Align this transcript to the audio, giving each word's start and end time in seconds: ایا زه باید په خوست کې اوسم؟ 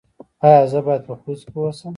ایا 0.45 0.61
زه 0.71 0.79
باید 0.85 1.03
په 1.07 1.13
خوست 1.21 1.45
کې 1.53 1.57
اوسم؟ 1.61 1.89